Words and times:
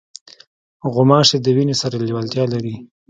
غوماشې 0.93 1.37
د 1.41 1.47
وینې 1.55 1.75
سره 1.81 1.95
لیوالتیا 2.07 2.43
لري. 2.53 2.75